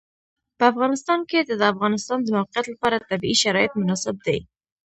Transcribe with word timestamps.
په 0.57 0.63
افغانستان 0.71 1.19
کې 1.29 1.39
د 1.43 1.51
د 1.59 1.63
افغانستان 1.73 2.19
د 2.23 2.27
موقعیت 2.37 2.65
لپاره 2.69 3.05
طبیعي 3.09 3.37
شرایط 3.43 3.71
مناسب 3.81 4.15
دي. 4.25 4.37